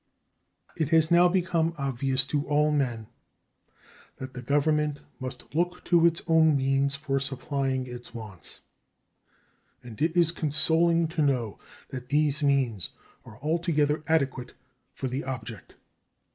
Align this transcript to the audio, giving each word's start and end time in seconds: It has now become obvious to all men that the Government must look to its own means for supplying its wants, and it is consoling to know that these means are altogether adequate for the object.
It 0.75 0.89
has 0.89 1.11
now 1.11 1.27
become 1.27 1.75
obvious 1.77 2.25
to 2.25 2.43
all 2.47 2.71
men 2.71 3.05
that 4.15 4.33
the 4.33 4.41
Government 4.41 4.99
must 5.19 5.53
look 5.53 5.83
to 5.83 6.07
its 6.07 6.23
own 6.25 6.57
means 6.57 6.95
for 6.95 7.19
supplying 7.19 7.85
its 7.85 8.11
wants, 8.11 8.61
and 9.83 10.01
it 10.01 10.17
is 10.17 10.31
consoling 10.31 11.07
to 11.09 11.21
know 11.21 11.59
that 11.89 12.09
these 12.09 12.41
means 12.41 12.89
are 13.25 13.37
altogether 13.43 14.03
adequate 14.07 14.55
for 14.95 15.07
the 15.07 15.23
object. 15.23 15.75